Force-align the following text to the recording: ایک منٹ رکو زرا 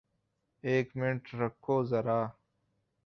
ایک 0.67 0.87
منٹ 0.99 1.23
رکو 1.39 1.75
زرا 1.89 2.19